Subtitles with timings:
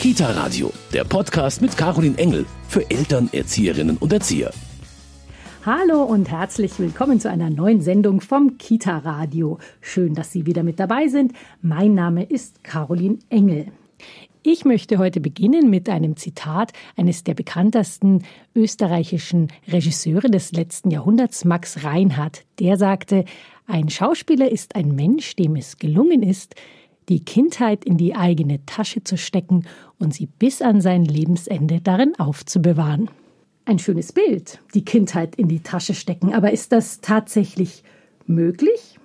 [0.00, 4.50] Kita Radio, der Podcast mit Caroline Engel für Eltern, Erzieherinnen und Erzieher.
[5.66, 9.58] Hallo und herzlich willkommen zu einer neuen Sendung vom Kita Radio.
[9.82, 11.34] Schön, dass Sie wieder mit dabei sind.
[11.60, 13.66] Mein Name ist Caroline Engel.
[14.42, 21.44] Ich möchte heute beginnen mit einem Zitat eines der bekanntesten österreichischen Regisseure des letzten Jahrhunderts,
[21.44, 22.46] Max Reinhardt.
[22.58, 23.26] Der sagte,
[23.66, 26.54] ein Schauspieler ist ein Mensch, dem es gelungen ist,
[27.10, 29.66] die Kindheit in die eigene Tasche zu stecken
[29.98, 33.10] und sie bis an sein Lebensende darin aufzubewahren.
[33.64, 37.82] Ein schönes Bild, die Kindheit in die Tasche stecken, aber ist das tatsächlich
[38.26, 38.98] möglich?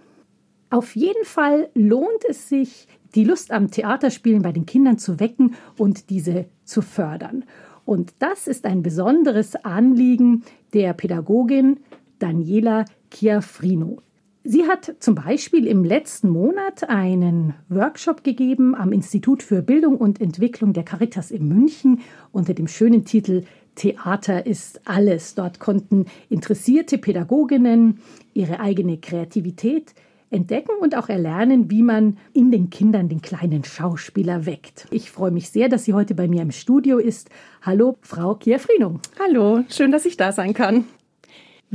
[0.70, 5.56] Auf jeden Fall lohnt es sich, die Lust am Theaterspielen bei den Kindern zu wecken
[5.78, 7.44] und diese zu fördern.
[7.86, 10.44] Und das ist ein besonderes Anliegen
[10.74, 11.80] der Pädagogin
[12.20, 14.02] Daniela Chiafrino.
[14.48, 20.22] Sie hat zum Beispiel im letzten Monat einen Workshop gegeben am Institut für Bildung und
[20.22, 25.34] Entwicklung der Caritas in München unter dem schönen Titel Theater ist alles.
[25.34, 27.98] Dort konnten interessierte Pädagoginnen
[28.36, 29.96] ihre eigene Kreativität
[30.30, 34.86] entdecken und auch erlernen, wie man in den Kindern den kleinen Schauspieler weckt.
[34.92, 37.32] Ich freue mich sehr, dass sie heute bei mir im Studio ist.
[37.64, 39.00] Hallo, Frau Chiafrino.
[39.20, 40.86] Hallo, schön, dass ich da sein kann.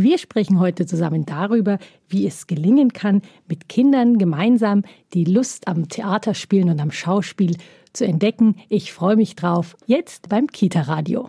[0.03, 5.91] Wir sprechen heute zusammen darüber, wie es gelingen kann, mit Kindern gemeinsam die Lust am
[5.91, 7.59] Theaterspielen und am Schauspiel
[7.93, 8.57] zu entdecken.
[8.71, 9.77] Ich freue mich drauf.
[9.85, 11.29] Jetzt beim Kita Radio.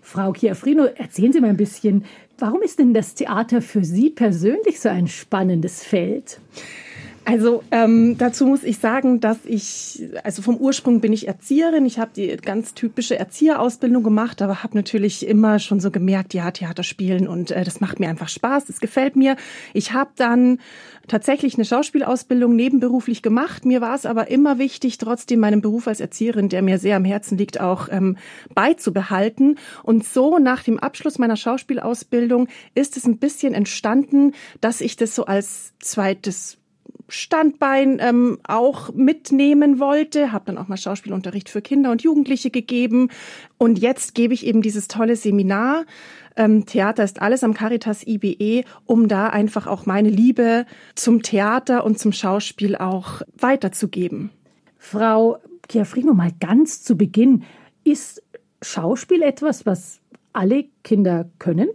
[0.00, 2.04] Frau Chiafrino, erzählen Sie mal ein bisschen,
[2.38, 6.40] warum ist denn das Theater für Sie persönlich so ein spannendes Feld?
[7.26, 11.86] Also ähm, dazu muss ich sagen, dass ich, also vom Ursprung bin ich Erzieherin.
[11.86, 16.50] Ich habe die ganz typische Erzieherausbildung gemacht, aber habe natürlich immer schon so gemerkt, ja,
[16.50, 19.36] Theater spielen und äh, das macht mir einfach Spaß, das gefällt mir.
[19.72, 20.58] Ich habe dann
[21.08, 23.64] tatsächlich eine Schauspielausbildung nebenberuflich gemacht.
[23.64, 27.06] Mir war es aber immer wichtig, trotzdem meinen Beruf als Erzieherin, der mir sehr am
[27.06, 28.18] Herzen liegt, auch ähm,
[28.54, 29.58] beizubehalten.
[29.82, 35.14] Und so nach dem Abschluss meiner Schauspielausbildung ist es ein bisschen entstanden, dass ich das
[35.14, 36.58] so als zweites
[37.14, 43.08] Standbein ähm, auch mitnehmen wollte, habe dann auch mal Schauspielunterricht für Kinder und Jugendliche gegeben
[43.58, 45.84] und jetzt gebe ich eben dieses tolle Seminar
[46.36, 51.84] ähm, Theater ist alles am Caritas IBE, um da einfach auch meine Liebe zum Theater
[51.84, 54.30] und zum Schauspiel auch weiterzugeben.
[54.76, 55.38] Frau
[55.70, 57.44] Chiafrino, mal ganz zu Beginn,
[57.84, 58.22] ist
[58.62, 60.00] Schauspiel etwas, was
[60.32, 61.68] alle Kinder können?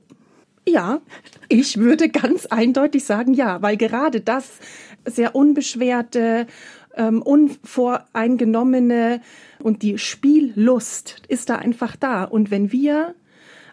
[0.68, 1.02] Ja,
[1.48, 4.60] ich würde ganz eindeutig sagen ja, weil gerade das
[5.06, 6.48] sehr unbeschwerte,
[6.96, 9.22] ähm, unvoreingenommene
[9.62, 12.24] und die Spiellust ist da einfach da.
[12.24, 13.16] Und wenn wir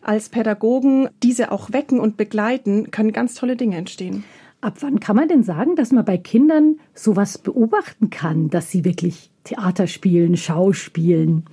[0.03, 4.25] als Pädagogen diese auch wecken und begleiten, können ganz tolle Dinge entstehen.
[4.61, 8.85] Ab wann kann man denn sagen, dass man bei Kindern sowas beobachten kann, dass sie
[8.85, 11.45] wirklich Theater spielen, Schauspielen?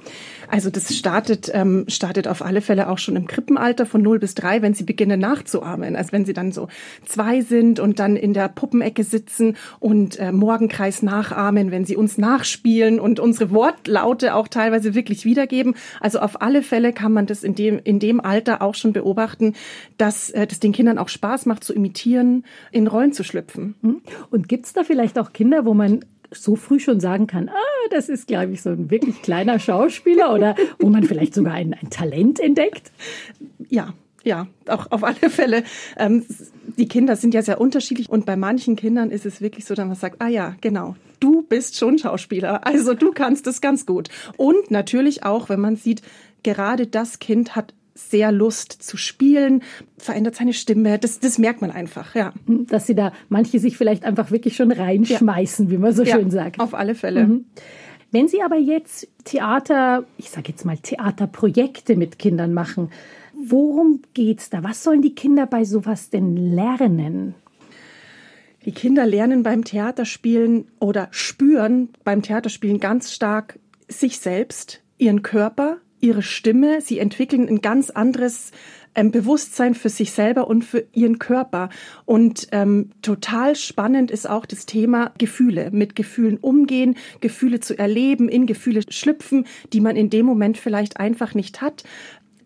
[0.50, 4.36] Also das startet, ähm, startet auf alle Fälle auch schon im Krippenalter von 0 bis
[4.36, 5.96] 3, wenn sie beginnen nachzuahmen.
[5.96, 6.68] Also wenn sie dann so
[7.06, 12.18] zwei sind und dann in der Puppenecke sitzen und äh, Morgenkreis nachahmen, wenn sie uns
[12.18, 15.76] nachspielen und unsere Wortlaute auch teilweise wirklich wiedergeben.
[16.00, 19.54] Also auf alle Fälle kann man das in dem, in dem Alter auch schon beobachten,
[19.98, 23.76] dass äh, das den Kindern auch Spaß macht zu imitieren, in Rollen zu schlüpfen.
[23.82, 24.02] Hm?
[24.30, 27.90] Und gibt es da vielleicht auch Kinder, wo man so früh schon sagen kann, ah,
[27.92, 31.74] das ist, glaube ich, so ein wirklich kleiner Schauspieler oder wo man vielleicht sogar ein,
[31.74, 32.92] ein Talent entdeckt?
[33.70, 33.94] Ja,
[34.24, 35.64] ja, auch auf alle Fälle.
[35.98, 36.26] Ähm,
[36.78, 39.86] die Kinder sind ja sehr unterschiedlich und bei manchen Kindern ist es wirklich so, dass
[39.86, 44.10] man sagt, ah ja, genau, du bist schon Schauspieler, also du kannst es ganz gut.
[44.38, 46.02] Und natürlich auch, wenn man sieht,
[46.42, 49.62] gerade das Kind hat sehr Lust zu spielen,
[49.98, 50.98] verändert seine Stimme.
[51.00, 52.34] Das, das merkt man einfach, ja.
[52.48, 55.72] Dass sie da manche sich vielleicht einfach wirklich schon reinschmeißen, ja.
[55.72, 56.60] wie man so ja, schön sagt.
[56.60, 57.28] Auf alle Fälle.
[57.28, 57.46] Mhm.
[58.12, 62.92] Wenn Sie aber jetzt Theater, ich sage jetzt mal Theaterprojekte mit Kindern machen,
[63.34, 64.64] worum geht's da?
[64.64, 67.34] Was sollen die Kinder bei sowas denn lernen?
[68.66, 73.58] Die Kinder lernen beim Theaterspielen oder spüren beim Theaterspielen ganz stark
[73.88, 76.82] sich selbst, ihren Körper, ihre Stimme.
[76.82, 78.52] Sie entwickeln ein ganz anderes
[78.94, 81.70] ähm, Bewusstsein für sich selber und für ihren Körper.
[82.06, 88.30] Und ähm, total spannend ist auch das Thema Gefühle, mit Gefühlen umgehen, Gefühle zu erleben,
[88.30, 91.84] in Gefühle schlüpfen, die man in dem Moment vielleicht einfach nicht hat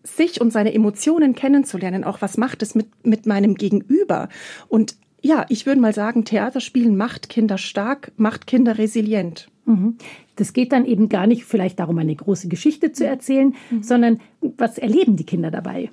[0.04, 4.30] sich und seine Emotionen kennenzulernen, auch was macht es mit, mit meinem Gegenüber.
[4.68, 9.48] Und ja, ich würde mal sagen, Theaterspielen macht Kinder stark, macht Kinder resilient.
[9.66, 9.98] Mhm.
[10.38, 13.82] Das geht dann eben gar nicht vielleicht darum, eine große Geschichte zu erzählen, mhm.
[13.82, 15.90] sondern was erleben die Kinder dabei?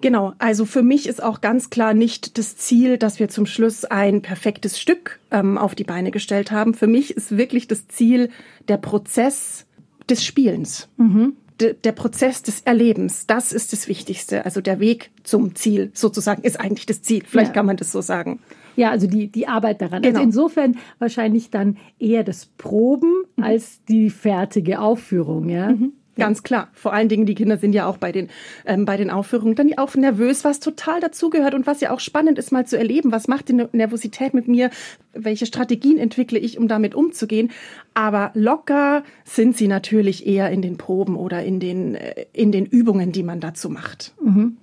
[0.00, 3.84] Genau, also für mich ist auch ganz klar nicht das Ziel, dass wir zum Schluss
[3.84, 6.74] ein perfektes Stück ähm, auf die Beine gestellt haben.
[6.74, 8.30] Für mich ist wirklich das Ziel
[8.68, 9.66] der Prozess
[10.08, 10.88] des Spielens.
[10.96, 11.34] Mhm.
[11.60, 14.44] Der Prozess des Erlebens, das ist das Wichtigste.
[14.44, 17.22] Also der Weg zum Ziel sozusagen ist eigentlich das Ziel.
[17.26, 17.54] Vielleicht ja.
[17.54, 18.40] kann man das so sagen.
[18.76, 20.04] Ja, also die, die Arbeit daran.
[20.04, 20.18] Also genau.
[20.18, 23.44] Also insofern wahrscheinlich dann eher das Proben mhm.
[23.44, 25.70] als die fertige Aufführung, ja.
[25.70, 25.92] Mhm.
[26.16, 26.68] Ganz klar.
[26.72, 28.28] Vor allen Dingen, die Kinder sind ja auch bei den,
[28.66, 32.38] ähm, bei den Aufführungen dann auch nervös, was total dazugehört und was ja auch spannend
[32.38, 33.12] ist, mal zu erleben.
[33.12, 34.70] Was macht die Nervosität mit mir?
[35.12, 37.50] Welche Strategien entwickle ich, um damit umzugehen?
[37.94, 42.66] Aber locker sind sie natürlich eher in den Proben oder in den, äh, in den
[42.66, 44.12] Übungen, die man dazu macht.
[44.22, 44.56] Mhm.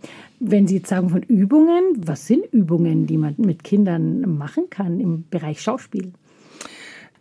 [0.44, 5.00] Wenn Sie jetzt sagen von Übungen, was sind Übungen, die man mit Kindern machen kann
[5.00, 6.13] im Bereich Schauspiel?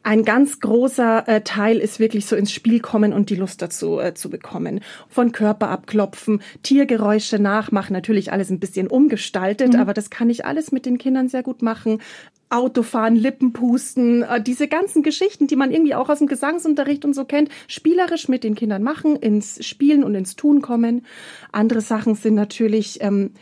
[0.03, 4.01] Ein ganz großer äh, Teil ist wirklich so ins Spiel kommen und die Lust dazu
[4.01, 4.81] äh, zu bekommen.
[5.09, 9.81] Von Körper abklopfen, Tiergeräusche nachmachen, natürlich alles ein bisschen umgestaltet, mhm.
[9.81, 12.01] aber das kann ich alles mit den Kindern sehr gut machen.
[12.49, 17.27] Autofahren, Lippenpusten, äh, diese ganzen Geschichten, die man irgendwie auch aus dem Gesangsunterricht und so
[17.27, 21.05] kennt, spielerisch mit den Kindern machen, ins Spielen und ins Tun kommen.
[21.53, 23.33] Andere Sachen sind natürlich ähm,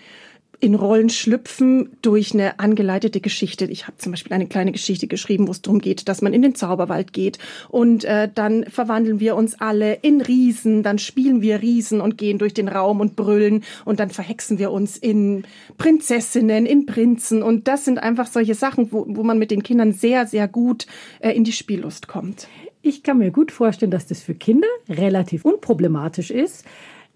[0.60, 3.66] in Rollen schlüpfen durch eine angeleitete Geschichte.
[3.66, 6.42] Ich habe zum Beispiel eine kleine Geschichte geschrieben, wo es darum geht, dass man in
[6.42, 7.38] den Zauberwald geht
[7.68, 12.38] und äh, dann verwandeln wir uns alle in Riesen, dann spielen wir Riesen und gehen
[12.38, 15.44] durch den Raum und brüllen und dann verhexen wir uns in
[15.76, 19.92] Prinzessinnen, in Prinzen und das sind einfach solche Sachen, wo, wo man mit den Kindern
[19.92, 20.86] sehr, sehr gut
[21.20, 22.48] äh, in die Spiellust kommt.
[22.82, 26.64] Ich kann mir gut vorstellen, dass das für Kinder relativ unproblematisch ist.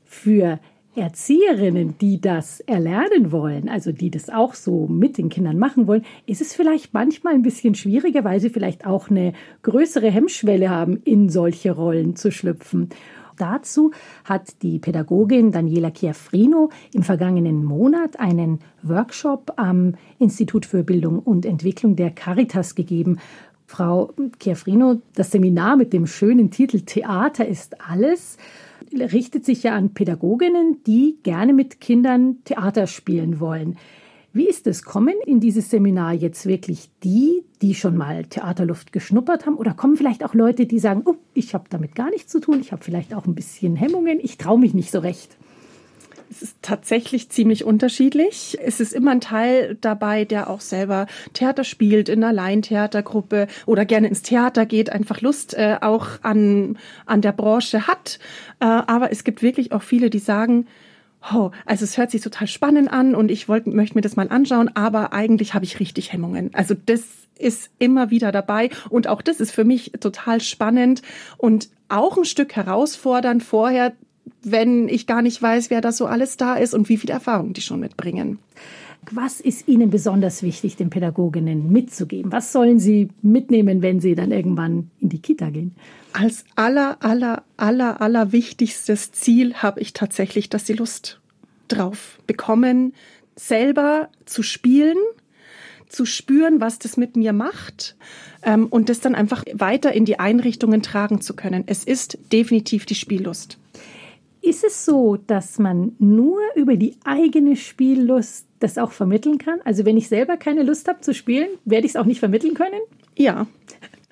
[0.05, 0.61] Für
[0.95, 6.05] Erzieherinnen, die das erlernen wollen, also die das auch so mit den Kindern machen wollen,
[6.27, 11.01] ist es vielleicht manchmal ein bisschen schwieriger, weil sie vielleicht auch eine größere Hemmschwelle haben,
[11.05, 12.91] in solche Rollen zu schlüpfen.
[13.39, 13.93] Dazu
[14.25, 21.47] hat die Pädagogin Daniela Chiafrino im vergangenen Monat einen Workshop am Institut für Bildung und
[21.47, 23.19] Entwicklung der Caritas gegeben.
[23.67, 28.37] Frau Chiafrino, das Seminar mit dem schönen Titel Theater ist alles
[29.01, 33.77] richtet sich ja an Pädagoginnen, die gerne mit Kindern Theater spielen wollen.
[34.35, 34.83] Wie ist es?
[34.83, 39.57] Kommen in dieses Seminar jetzt wirklich die, die schon mal Theaterluft geschnuppert haben?
[39.57, 42.59] Oder kommen vielleicht auch Leute, die sagen, oh, ich habe damit gar nichts zu tun,
[42.61, 45.37] ich habe vielleicht auch ein bisschen Hemmungen, ich traue mich nicht so recht?
[46.33, 48.57] Es ist tatsächlich ziemlich unterschiedlich.
[48.65, 53.85] Es ist immer ein Teil dabei, der auch selber Theater spielt in einer Laientheatergruppe oder
[53.85, 58.19] gerne ins Theater geht, einfach Lust äh, auch an, an der Branche hat.
[58.61, 60.69] Äh, aber es gibt wirklich auch viele, die sagen,
[61.35, 64.31] oh, also es hört sich total spannend an und ich wollte, möchte mir das mal
[64.31, 66.49] anschauen, aber eigentlich habe ich richtig Hemmungen.
[66.55, 67.03] Also das
[67.39, 71.03] ist immer wieder dabei und auch das ist für mich total spannend
[71.37, 73.93] und auch ein Stück herausfordernd vorher
[74.43, 77.53] wenn ich gar nicht weiß, wer da so alles da ist und wie viel Erfahrung
[77.53, 78.39] die schon mitbringen.
[79.11, 82.31] Was ist Ihnen besonders wichtig, den Pädagoginnen mitzugeben?
[82.31, 85.75] Was sollen Sie mitnehmen, wenn Sie dann irgendwann in die Kita gehen?
[86.13, 91.21] Als aller, aller, aller, aller wichtigstes Ziel habe ich tatsächlich, dass sie Lust
[91.69, 92.93] drauf bekommen,
[93.35, 94.99] selber zu spielen,
[95.89, 97.97] zu spüren, was das mit mir macht
[98.43, 101.65] ähm, und das dann einfach weiter in die Einrichtungen tragen zu können.
[101.67, 103.59] Es ist definitiv die Spiellust.
[104.43, 109.61] Ist es so, dass man nur über die eigene Spiellust das auch vermitteln kann?
[109.65, 112.55] Also wenn ich selber keine Lust habe zu spielen, werde ich es auch nicht vermitteln
[112.55, 112.81] können?
[113.17, 113.47] Ja,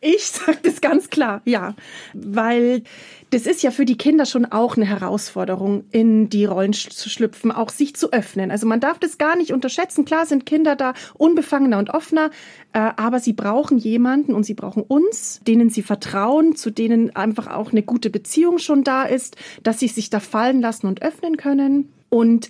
[0.01, 1.75] ich sage das ganz klar, ja,
[2.15, 2.83] weil
[3.31, 7.53] das ist ja für die Kinder schon auch eine Herausforderung, in die Rollen zu schlüpfen,
[7.53, 8.51] auch sich zu öffnen.
[8.51, 10.05] Also man darf das gar nicht unterschätzen.
[10.05, 12.31] Klar sind Kinder da unbefangener und offener,
[12.73, 17.47] äh, aber sie brauchen jemanden und sie brauchen uns, denen sie vertrauen, zu denen einfach
[17.47, 21.37] auch eine gute Beziehung schon da ist, dass sie sich da fallen lassen und öffnen
[21.37, 21.93] können.
[22.09, 22.49] Und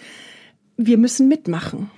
[0.77, 1.91] wir müssen mitmachen.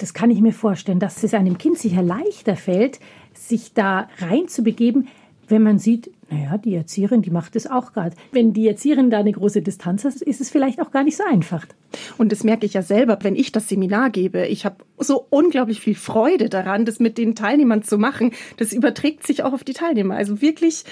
[0.00, 3.00] Das kann ich mir vorstellen, dass es einem Kind sicher leichter fällt,
[3.34, 5.08] sich da reinzubegeben,
[5.46, 8.16] wenn man sieht, naja, die Erzieherin, die macht es auch gerade.
[8.32, 11.24] Wenn die Erzieherin da eine große Distanz hat, ist es vielleicht auch gar nicht so
[11.24, 11.66] einfach.
[12.18, 14.46] Und das merke ich ja selber, wenn ich das Seminar gebe.
[14.46, 18.32] Ich habe so unglaublich viel Freude daran, das mit den Teilnehmern zu machen.
[18.56, 20.14] Das überträgt sich auch auf die Teilnehmer.
[20.14, 20.84] Also wirklich,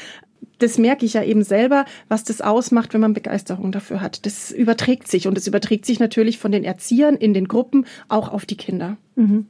[0.59, 4.27] das merke ich ja eben selber, was das ausmacht, wenn man Begeisterung dafür hat.
[4.27, 8.33] Das überträgt sich und es überträgt sich natürlich von den Erziehern in den Gruppen auch
[8.33, 8.97] auf die Kinder.
[9.17, 9.47] Mhm.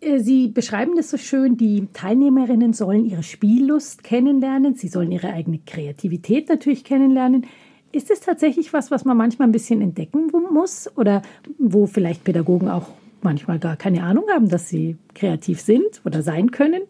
[0.00, 5.32] Äh, Sie beschreiben das so schön, die Teilnehmerinnen sollen ihre Spiellust kennenlernen, sie sollen ihre
[5.32, 7.46] eigene Kreativität natürlich kennenlernen.
[7.92, 11.22] Ist es tatsächlich was, was man manchmal ein bisschen entdecken muss oder
[11.58, 12.88] wo vielleicht Pädagogen auch
[13.22, 16.82] manchmal gar keine Ahnung haben, dass sie kreativ sind oder sein können?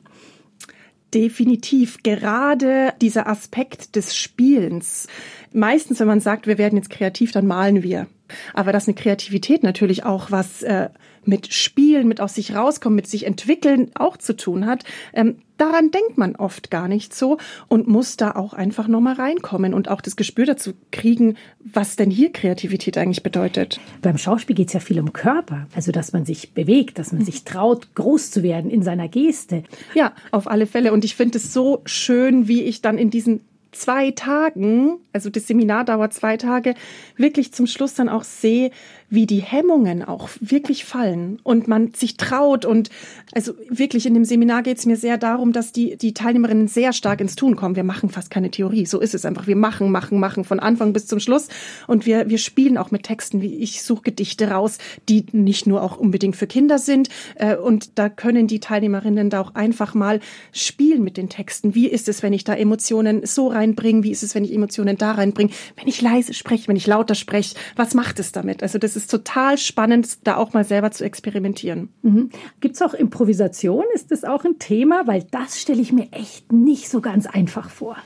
[1.17, 2.03] Definitiv.
[2.03, 5.07] Gerade dieser Aspekt des Spielens.
[5.51, 8.07] Meistens, wenn man sagt, wir werden jetzt kreativ, dann malen wir
[8.53, 10.91] Aber dass eine Kreativität natürlich auch was äh,
[11.25, 15.91] mit Spielen, mit aus sich rauskommen, mit sich entwickeln auch zu tun hat, ähm, daran
[15.91, 20.01] denkt man oft gar nicht so und muss da auch einfach nochmal reinkommen und auch
[20.01, 23.81] das Gespür dazu kriegen, was denn hier Kreativität eigentlich bedeutet.
[24.03, 27.25] Beim Schauspiel geht es ja viel um Körper, also dass man sich bewegt, dass man
[27.25, 29.65] sich traut, groß zu werden in seiner Geste.
[29.95, 30.93] Ja, auf alle Fälle.
[30.93, 33.41] Und ich finde es so schön, wie ich dann in diesen
[33.77, 36.75] zwei Tagen, also das Seminar dauert zwei Tage,
[37.17, 38.71] wirklich zum Schluss dann auch sehe,
[39.09, 42.65] wie die Hemmungen auch wirklich fallen und man sich traut.
[42.65, 42.91] Und
[43.33, 46.93] also wirklich in dem Seminar geht es mir sehr darum, dass die, die Teilnehmerinnen sehr
[46.93, 47.77] stark ins Tun kommen.
[47.77, 48.87] Wir machen fast keine Theorie.
[48.87, 49.47] So ist es einfach.
[49.47, 51.49] Wir machen, machen, machen von Anfang bis zum Schluss.
[51.87, 55.83] Und wir, wir spielen auch mit Texten, wie ich suche Gedichte raus, die nicht nur
[55.83, 57.09] auch unbedingt für Kinder sind.
[57.37, 60.21] Äh, und da können die Teilnehmerinnen da auch einfach mal
[60.53, 61.75] spielen mit den Texten.
[61.75, 64.03] Wie ist es, wenn ich da Emotionen so reinbringe?
[64.03, 65.51] Wie ist es, wenn ich Emotionen da reinbringe?
[65.77, 68.63] Wenn ich leise spreche, wenn ich lauter spreche, was macht es damit?
[68.63, 71.91] Also das ist total spannend, da auch mal selber zu experimentieren.
[72.03, 72.31] Mhm.
[72.61, 73.85] Gibt es auch Improvisation?
[73.95, 75.07] Ist das auch ein Thema?
[75.07, 77.97] Weil das stelle ich mir echt nicht so ganz einfach vor.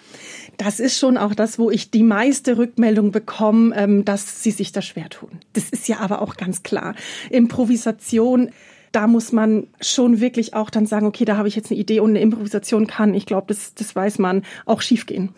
[0.57, 4.73] Das ist schon auch das, wo ich die meiste Rückmeldung bekomme, ähm, dass sie sich
[4.73, 5.31] da schwer tun.
[5.55, 6.95] Das ist ja aber auch ganz klar.
[7.31, 8.51] Improvisation
[8.93, 12.01] da muss man schon wirklich auch dann sagen, okay, da habe ich jetzt eine Idee
[12.01, 15.31] und eine Improvisation kann, ich glaube, das, das weiß man, auch schiefgehen.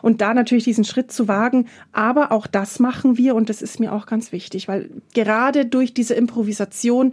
[0.00, 3.78] Und da natürlich diesen Schritt zu wagen, aber auch das machen wir und das ist
[3.78, 7.12] mir auch ganz wichtig, weil gerade durch diese Improvisation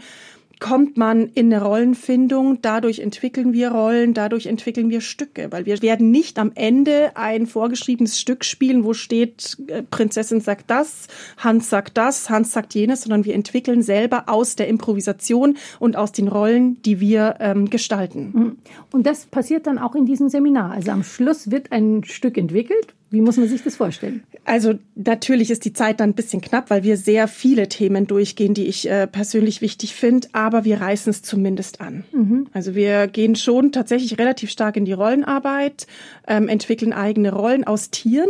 [0.61, 5.81] kommt man in eine Rollenfindung, dadurch entwickeln wir Rollen, dadurch entwickeln wir Stücke, weil wir
[5.81, 11.69] werden nicht am Ende ein vorgeschriebenes Stück spielen, wo steht, äh, Prinzessin sagt das, Hans
[11.69, 16.27] sagt das, Hans sagt jenes, sondern wir entwickeln selber aus der Improvisation und aus den
[16.27, 18.31] Rollen, die wir ähm, gestalten.
[18.31, 18.57] Mhm.
[18.91, 20.71] Und das passiert dann auch in diesem Seminar.
[20.71, 24.23] Also am Schluss wird ein Stück entwickelt, wie muss man sich das vorstellen?
[24.45, 28.53] Also natürlich ist die Zeit dann ein bisschen knapp, weil wir sehr viele Themen durchgehen,
[28.53, 32.05] die ich äh, persönlich wichtig finde, aber wir reißen es zumindest an.
[32.13, 32.47] Mhm.
[32.53, 35.87] Also wir gehen schon tatsächlich relativ stark in die Rollenarbeit,
[36.25, 38.29] ähm, entwickeln eigene Rollen aus Tieren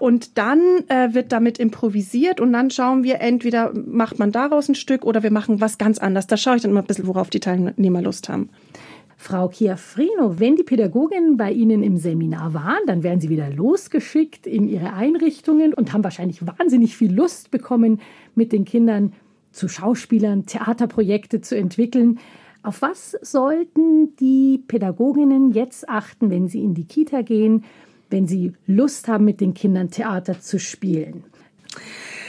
[0.00, 4.74] und dann äh, wird damit improvisiert und dann schauen wir, entweder macht man daraus ein
[4.74, 6.26] Stück oder wir machen was ganz anderes.
[6.26, 8.50] Da schaue ich dann immer ein bisschen, worauf die Teilnehmer Lust haben.
[9.16, 14.46] Frau Chiafrino, wenn die Pädagoginnen bei Ihnen im Seminar waren, dann werden sie wieder losgeschickt
[14.46, 18.00] in ihre Einrichtungen und haben wahrscheinlich wahnsinnig viel Lust bekommen,
[18.34, 19.14] mit den Kindern
[19.52, 22.20] zu Schauspielern, Theaterprojekte zu entwickeln.
[22.62, 27.64] Auf was sollten die Pädagoginnen jetzt achten, wenn sie in die Kita gehen,
[28.10, 31.24] wenn sie Lust haben, mit den Kindern Theater zu spielen?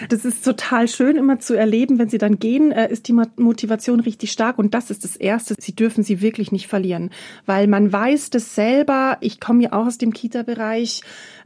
[0.10, 4.00] Das ist total schön immer zu erleben, wenn sie dann gehen, äh, ist die Motivation
[4.00, 5.56] richtig stark und das ist das Erste.
[5.60, 7.12] Sie dürfen sie wirklich nicht verlieren,
[7.46, 9.18] weil man weiß das selber.
[9.22, 11.02] Ich komme ja auch aus dem Kita-Bereich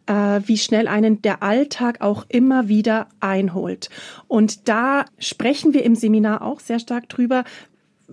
[0.07, 3.89] äh, wie schnell einen der Alltag auch immer wieder einholt.
[4.27, 7.43] Und da sprechen wir im Seminar auch sehr stark drüber,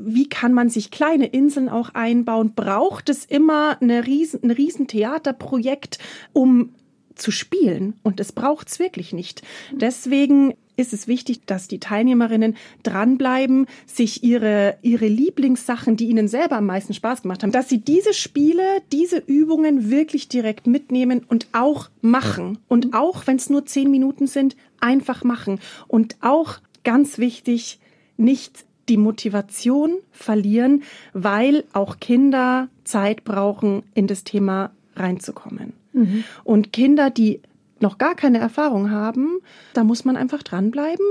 [0.00, 2.54] wie kann man sich kleine Inseln auch einbauen?
[2.54, 5.98] Braucht es immer eine riesen, ein Riesentheaterprojekt,
[6.32, 6.74] um
[7.18, 7.94] zu spielen.
[8.02, 9.42] Und es braucht's wirklich nicht.
[9.72, 16.56] Deswegen ist es wichtig, dass die Teilnehmerinnen dranbleiben, sich ihre, ihre Lieblingssachen, die ihnen selber
[16.56, 21.48] am meisten Spaß gemacht haben, dass sie diese Spiele, diese Übungen wirklich direkt mitnehmen und
[21.52, 22.58] auch machen.
[22.68, 25.60] Und auch, wenn es nur zehn Minuten sind, einfach machen.
[25.88, 27.80] Und auch ganz wichtig,
[28.16, 30.82] nicht die Motivation verlieren,
[31.12, 35.72] weil auch Kinder Zeit brauchen, in das Thema reinzukommen.
[35.98, 36.24] Mhm.
[36.44, 37.40] Und Kinder, die
[37.80, 39.38] noch gar keine Erfahrung haben,
[39.74, 41.04] da muss man einfach dranbleiben,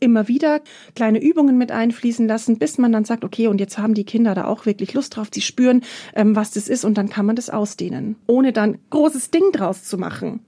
[0.00, 0.60] immer wieder
[0.94, 4.34] kleine Übungen mit einfließen lassen, bis man dann sagt, okay, und jetzt haben die Kinder
[4.34, 5.82] da auch wirklich Lust drauf, sie spüren,
[6.14, 9.84] ähm, was das ist und dann kann man das ausdehnen, ohne dann großes Ding draus
[9.84, 10.40] zu machen.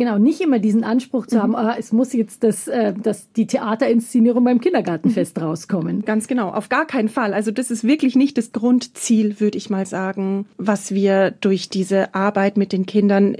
[0.00, 1.56] Genau, nicht immer diesen Anspruch zu haben, mhm.
[1.56, 5.42] ah, es muss jetzt das, äh, das, die Theaterinszenierung beim Kindergartenfest mhm.
[5.42, 6.04] rauskommen.
[6.06, 7.34] Ganz genau, auf gar keinen Fall.
[7.34, 12.14] Also das ist wirklich nicht das Grundziel, würde ich mal sagen, was wir durch diese
[12.14, 13.36] Arbeit mit den Kindern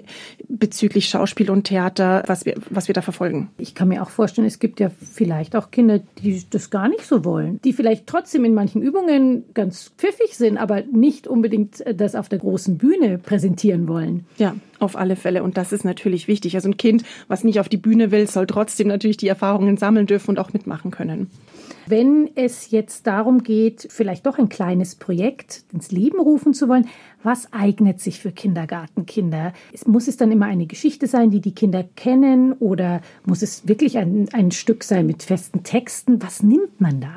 [0.49, 3.49] bezüglich Schauspiel und Theater, was wir, was wir da verfolgen.
[3.57, 7.07] Ich kann mir auch vorstellen, es gibt ja vielleicht auch Kinder, die das gar nicht
[7.07, 12.15] so wollen, die vielleicht trotzdem in manchen Übungen ganz pfiffig sind, aber nicht unbedingt das
[12.15, 14.27] auf der großen Bühne präsentieren wollen.
[14.37, 15.43] Ja, auf alle Fälle.
[15.43, 16.55] Und das ist natürlich wichtig.
[16.55, 20.07] Also ein Kind, was nicht auf die Bühne will, soll trotzdem natürlich die Erfahrungen sammeln
[20.07, 21.31] dürfen und auch mitmachen können.
[21.87, 26.87] Wenn es jetzt darum geht, vielleicht doch ein kleines Projekt ins Leben rufen zu wollen,
[27.23, 29.53] was eignet sich für Kindergartenkinder?
[29.87, 33.99] Muss es dann immer eine Geschichte sein, die die Kinder kennen oder muss es wirklich
[33.99, 36.23] ein, ein Stück sein mit festen Texten?
[36.23, 37.13] Was nimmt man da?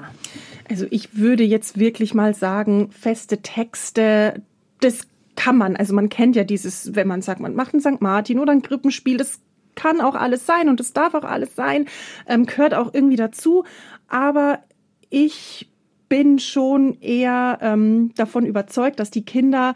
[0.69, 4.41] Also ich würde jetzt wirklich mal sagen, feste Texte,
[4.79, 5.75] das kann man.
[5.75, 8.01] Also man kennt ja dieses, wenn man sagt, man macht ein St.
[8.01, 9.41] Martin oder ein Krippenspiel, das
[9.75, 11.85] kann auch alles sein und es darf auch alles sein,
[12.27, 13.63] ähm, gehört auch irgendwie dazu.
[14.07, 14.59] Aber
[15.09, 15.69] ich
[16.09, 19.73] bin schon eher ähm, davon überzeugt, dass die Kinder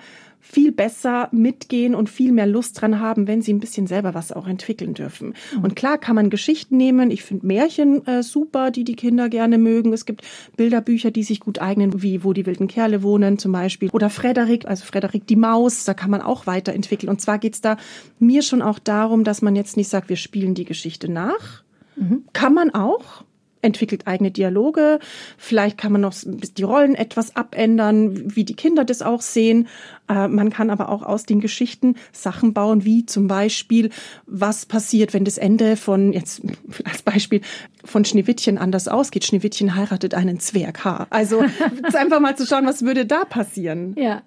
[0.50, 4.32] viel besser mitgehen und viel mehr Lust dran haben, wenn sie ein bisschen selber was
[4.32, 5.34] auch entwickeln dürfen.
[5.56, 5.64] Mhm.
[5.64, 7.12] Und klar kann man Geschichten nehmen.
[7.12, 9.92] Ich finde Märchen äh, super, die die Kinder gerne mögen.
[9.92, 10.22] Es gibt
[10.56, 13.90] Bilderbücher, die sich gut eignen, wie Wo die wilden Kerle wohnen zum Beispiel.
[13.92, 17.10] Oder Frederik, also Frederik die Maus, da kann man auch weiterentwickeln.
[17.10, 17.76] Und zwar geht's da
[18.20, 21.64] mir schon auch darum, dass man jetzt nicht sagt, wir spielen die Geschichte nach.
[21.98, 22.24] Mhm.
[22.32, 23.26] Kann man auch,
[23.62, 25.00] entwickelt eigene Dialoge.
[25.38, 29.68] Vielleicht kann man noch die Rollen etwas abändern, wie die Kinder das auch sehen.
[30.10, 33.90] Äh, man kann aber auch aus den Geschichten Sachen bauen, wie zum Beispiel,
[34.26, 36.42] was passiert, wenn das Ende von, jetzt
[36.84, 37.42] als Beispiel,
[37.84, 39.26] von Schneewittchen anders ausgeht.
[39.26, 40.86] Schneewittchen heiratet einen Zwerg.
[41.10, 41.44] Also
[41.94, 43.96] einfach mal zu schauen, was würde da passieren.
[43.98, 44.22] Ja.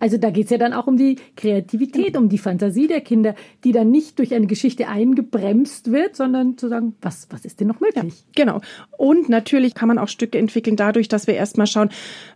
[0.00, 3.34] Also da geht's ja dann auch um die Kreativität, um die Fantasie der Kinder,
[3.64, 7.68] die dann nicht durch eine Geschichte eingebremst wird, sondern zu sagen, was, was ist denn
[7.68, 8.24] noch möglich?
[8.36, 8.60] Ja, genau.
[8.96, 11.90] Und natürlich kann man auch Stücke entwickeln dadurch, dass wir erstmal schauen,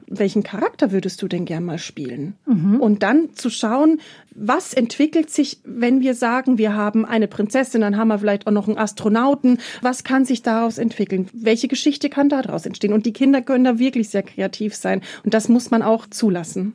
[0.07, 2.35] welchen Charakter würdest du denn gern mal spielen?
[2.47, 2.81] Mhm.
[2.81, 4.01] Und dann zu schauen,
[4.35, 8.53] was entwickelt sich, wenn wir sagen, wir haben eine Prinzessin, dann haben wir vielleicht auch
[8.53, 9.59] noch einen Astronauten.
[9.83, 11.29] Was kann sich daraus entwickeln?
[11.33, 12.93] Welche Geschichte kann daraus entstehen?
[12.93, 15.03] Und die Kinder können da wirklich sehr kreativ sein.
[15.25, 16.75] Und das muss man auch zulassen.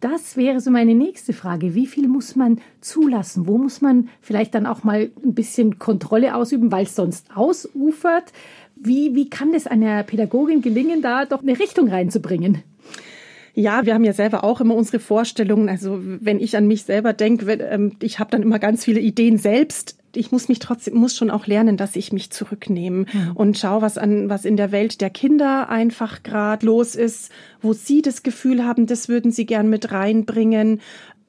[0.00, 1.74] Das wäre so meine nächste Frage.
[1.74, 3.46] Wie viel muss man zulassen?
[3.46, 8.32] Wo muss man vielleicht dann auch mal ein bisschen Kontrolle ausüben, weil es sonst ausufert?
[8.76, 12.62] Wie, wie kann es einer Pädagogin gelingen, da doch eine Richtung reinzubringen?
[13.54, 15.68] Ja, wir haben ja selber auch immer unsere Vorstellungen.
[15.68, 19.36] Also wenn ich an mich selber denke, ähm, ich habe dann immer ganz viele Ideen
[19.36, 23.32] selbst ich muss mich trotzdem, muss schon auch lernen, dass ich mich zurücknehme mhm.
[23.34, 27.30] und schaue, was an, was in der Welt der Kinder einfach gerade los ist,
[27.62, 30.80] wo sie das Gefühl haben, das würden sie gern mit reinbringen.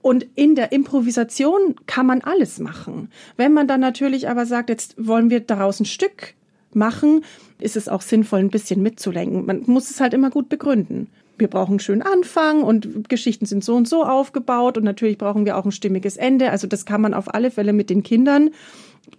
[0.02, 3.10] Und in der Improvisation kann man alles machen.
[3.38, 6.34] Wenn man dann natürlich aber sagt, jetzt wollen wir daraus ein Stück
[6.74, 7.24] machen,
[7.60, 9.46] ist es auch sinnvoll, ein bisschen mitzulenken.
[9.46, 11.08] Man muss es halt immer gut begründen
[11.40, 15.46] wir brauchen einen schönen Anfang und Geschichten sind so und so aufgebaut und natürlich brauchen
[15.46, 16.52] wir auch ein stimmiges Ende.
[16.52, 18.52] Also das kann man auf alle Fälle mit den Kindern,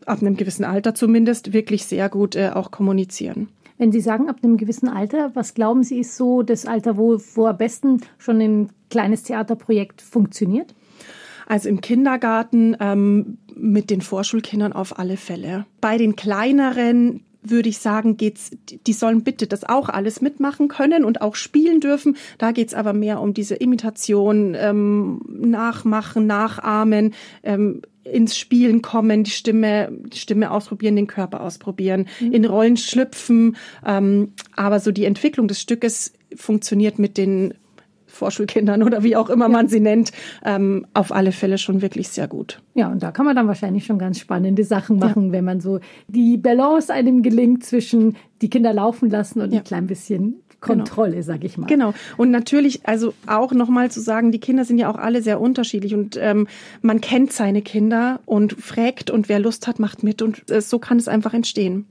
[0.07, 3.49] ab einem gewissen Alter zumindest, wirklich sehr gut äh, auch kommunizieren.
[3.79, 7.19] Wenn Sie sagen, ab einem gewissen Alter, was glauben Sie ist so das Alter, wo,
[7.35, 10.75] wo am besten schon ein kleines Theaterprojekt funktioniert?
[11.47, 15.67] Also im Kindergarten ähm, mit den Vorschulkindern auf alle Fälle.
[15.81, 18.51] Bei den kleineren, würde ich sagen, geht's,
[18.87, 22.17] die sollen bitte das auch alles mitmachen können und auch spielen dürfen.
[22.39, 29.31] Da geht's aber mehr um diese Imitation, ähm, Nachmachen, Nachahmen, ähm, ins Spielen kommen, die
[29.31, 32.33] Stimme, die Stimme ausprobieren, den Körper ausprobieren, mhm.
[32.33, 33.57] in Rollen schlüpfen.
[33.87, 37.55] Ähm, aber so die Entwicklung des Stückes funktioniert mit den
[38.11, 40.13] Vorschulkindern oder wie auch immer man sie nennt,
[40.45, 42.61] ähm, auf alle Fälle schon wirklich sehr gut.
[42.75, 45.33] Ja, und da kann man dann wahrscheinlich schon ganz spannende Sachen machen, ja.
[45.33, 49.59] wenn man so die Balance einem gelingt zwischen die Kinder laufen lassen und ja.
[49.59, 51.23] ein klein bisschen Kontrolle, genau.
[51.23, 51.67] sag ich mal.
[51.67, 51.95] Genau.
[52.17, 55.95] Und natürlich, also auch nochmal zu sagen, die Kinder sind ja auch alle sehr unterschiedlich
[55.95, 56.47] und ähm,
[56.83, 60.79] man kennt seine Kinder und fragt und wer Lust hat, macht mit und äh, so
[60.79, 61.87] kann es einfach entstehen.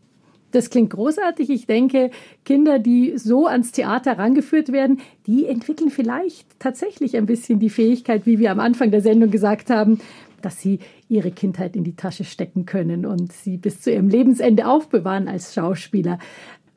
[0.51, 1.49] Das klingt großartig.
[1.49, 2.11] Ich denke,
[2.43, 8.25] Kinder, die so ans Theater rangeführt werden, die entwickeln vielleicht tatsächlich ein bisschen die Fähigkeit,
[8.25, 9.99] wie wir am Anfang der Sendung gesagt haben,
[10.41, 14.67] dass sie ihre Kindheit in die Tasche stecken können und sie bis zu ihrem Lebensende
[14.67, 16.19] aufbewahren als Schauspieler.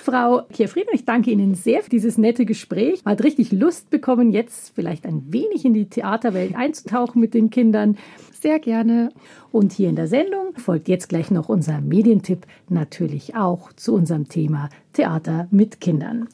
[0.02, 3.04] Frau Kierfrieden, ich danke Ihnen sehr für dieses nette Gespräch.
[3.04, 7.50] Man hat richtig Lust bekommen, jetzt vielleicht ein wenig in die Theaterwelt einzutauchen mit den
[7.50, 7.96] Kindern.
[8.32, 9.10] Sehr gerne.
[9.52, 14.28] Und hier in der Sendung folgt jetzt gleich noch unser Medientipp, natürlich auch zu unserem
[14.28, 16.28] Thema Theater mit Kindern.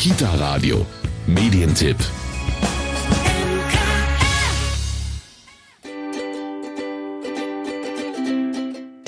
[0.00, 0.84] Kita Radio,
[1.28, 1.98] Medientipp.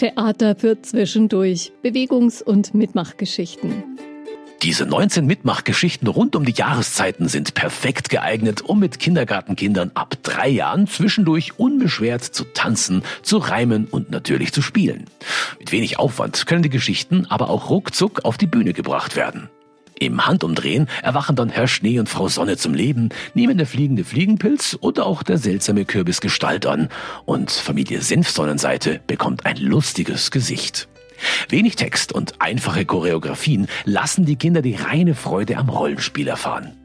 [0.00, 3.84] Theater für zwischendurch, Bewegungs- und Mitmachgeschichten.
[4.62, 10.48] Diese 19 Mitmachgeschichten rund um die Jahreszeiten sind perfekt geeignet, um mit Kindergartenkindern ab drei
[10.48, 15.04] Jahren zwischendurch unbeschwert zu tanzen, zu reimen und natürlich zu spielen.
[15.58, 19.50] Mit wenig Aufwand können die Geschichten aber auch ruckzuck auf die Bühne gebracht werden.
[20.00, 24.78] Im Handumdrehen erwachen dann Herr Schnee und Frau Sonne zum Leben, nehmen der fliegende Fliegenpilz
[24.80, 26.88] oder auch der seltsame Kürbis Gestalt an
[27.26, 30.88] und Familie Senfsonnenseite bekommt ein lustiges Gesicht.
[31.50, 36.79] Wenig Text und einfache Choreografien lassen die Kinder die reine Freude am Rollenspiel erfahren.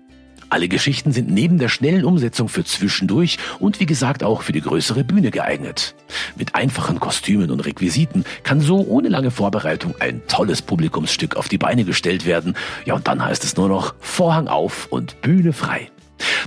[0.49, 4.61] Alle Geschichten sind neben der schnellen Umsetzung für zwischendurch und wie gesagt auch für die
[4.61, 5.95] größere Bühne geeignet.
[6.35, 11.57] Mit einfachen Kostümen und Requisiten kann so ohne lange Vorbereitung ein tolles Publikumsstück auf die
[11.57, 12.55] Beine gestellt werden.
[12.85, 15.89] Ja, und dann heißt es nur noch Vorhang auf und Bühne frei.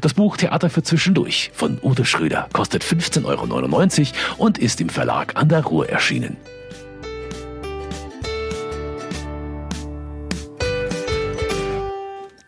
[0.01, 5.37] Das Buch Theater für Zwischendurch von Udo Schröder kostet 15,99 Euro und ist im Verlag
[5.37, 6.37] an der Ruhr erschienen.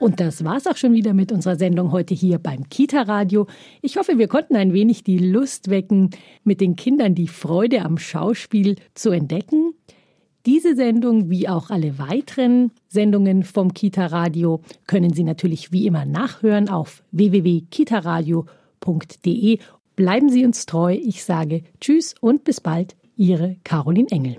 [0.00, 3.46] Und das war's auch schon wieder mit unserer Sendung heute hier beim Kita Radio.
[3.82, 6.08] Ich hoffe, wir konnten ein wenig die Lust wecken,
[6.42, 9.74] mit den Kindern die Freude am Schauspiel zu entdecken.
[10.46, 16.06] Diese Sendung wie auch alle weiteren Sendungen vom Kita Radio können Sie natürlich wie immer
[16.06, 19.58] nachhören auf www.kitaradio.de.
[19.96, 20.94] Bleiben Sie uns treu.
[20.94, 22.96] Ich sage Tschüss und bis bald.
[23.16, 24.38] Ihre Caroline Engel.